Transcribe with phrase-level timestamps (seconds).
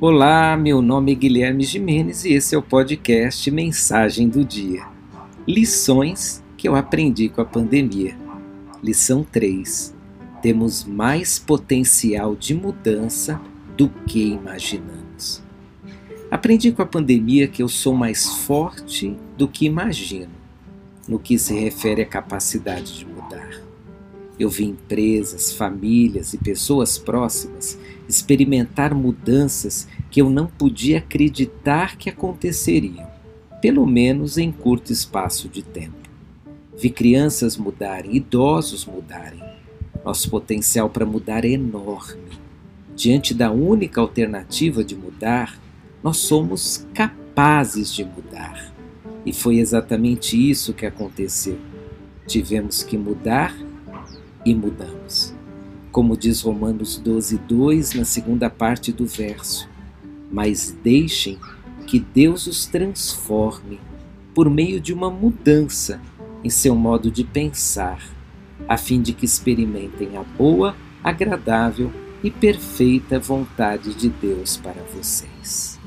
[0.00, 4.86] Olá, meu nome é Guilherme Jimenez e esse é o podcast Mensagem do Dia.
[5.44, 8.16] Lições que eu aprendi com a pandemia.
[8.80, 9.92] Lição 3.
[10.40, 13.40] Temos mais potencial de mudança
[13.76, 15.42] do que imaginamos.
[16.30, 20.30] Aprendi com a pandemia que eu sou mais forte do que imagino,
[21.08, 23.67] no que se refere à capacidade de mudar.
[24.38, 32.08] Eu vi empresas, famílias e pessoas próximas experimentar mudanças que eu não podia acreditar que
[32.08, 33.06] aconteceriam,
[33.60, 35.96] pelo menos em curto espaço de tempo.
[36.76, 39.42] Vi crianças mudarem, idosos mudarem.
[40.04, 42.38] Nosso potencial para mudar é enorme.
[42.94, 45.60] Diante da única alternativa de mudar,
[46.02, 48.72] nós somos capazes de mudar.
[49.26, 51.58] E foi exatamente isso que aconteceu.
[52.26, 53.54] Tivemos que mudar
[54.44, 55.34] e mudamos.
[55.90, 59.68] Como diz Romanos 12, 2 na segunda parte do verso,
[60.30, 61.38] mas deixem
[61.86, 63.80] que Deus os transforme
[64.34, 66.00] por meio de uma mudança
[66.44, 68.00] em seu modo de pensar,
[68.68, 71.90] a fim de que experimentem a boa, agradável
[72.22, 75.78] e perfeita vontade de Deus para vocês.